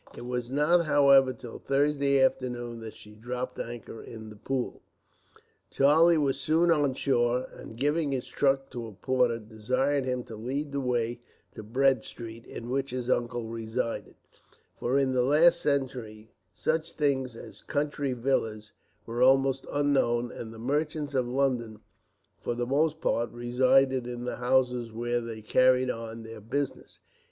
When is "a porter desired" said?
8.87-10.05